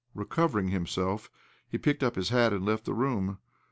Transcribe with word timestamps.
Recovering 0.15 0.69
himself, 0.69 1.29
he 1.69 1.77
picked 1.77 2.01
up 2.01 2.15
his 2.15 2.29
hat, 2.29 2.53
and 2.53 2.65
left 2.65 2.85
the 2.85 2.93
room. 2.95 3.37